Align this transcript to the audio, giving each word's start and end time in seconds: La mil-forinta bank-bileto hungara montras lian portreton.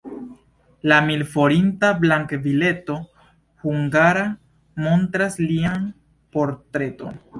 La 0.91 0.95
mil-forinta 1.09 1.91
bank-bileto 2.05 2.95
hungara 3.73 4.25
montras 4.87 5.39
lian 5.53 5.85
portreton. 6.39 7.23